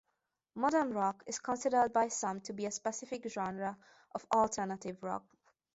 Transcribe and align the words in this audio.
Modern 0.55 0.93
rock 0.95 1.21
is 1.27 1.37
considered 1.37 1.93
by 1.93 2.07
some 2.07 2.41
to 2.41 2.53
be 2.53 2.65
a 2.65 2.71
specific 2.71 3.29
genre 3.29 3.77
of 4.15 4.25
alternative 4.33 4.97
rock. 5.03 5.21